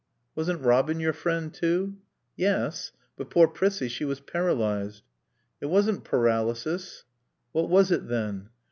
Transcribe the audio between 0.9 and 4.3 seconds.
your friend, too?" "Yes. But poor Prissie, she was